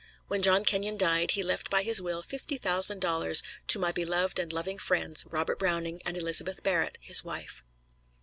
[0.27, 4.39] When John Kenyon died he left by his will fifty thousand dollars "to my beloved
[4.39, 7.61] and loving friends, Robert Browning and Elizabeth Barrett, his wife."